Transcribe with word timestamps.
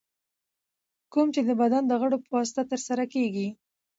کوم 1.13 1.27
چي 1.33 1.41
د 1.47 1.51
بدن 1.61 1.83
د 1.87 1.93
غړو 2.01 2.17
په 2.23 2.29
واسطه 2.35 2.61
سرته 2.85 2.93
رسېږي. 2.99 3.47